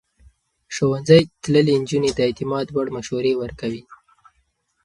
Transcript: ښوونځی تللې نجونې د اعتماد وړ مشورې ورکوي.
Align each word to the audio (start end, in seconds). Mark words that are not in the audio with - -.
ښوونځی 0.75 1.21
تللې 1.43 1.75
نجونې 1.81 2.11
د 2.13 2.19
اعتماد 2.27 2.67
وړ 2.71 2.87
مشورې 2.97 3.33
ورکوي. 3.41 3.83